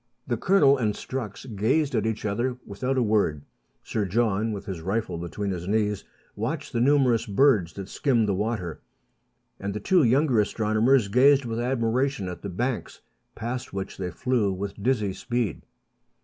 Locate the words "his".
4.65-4.81, 5.51-5.67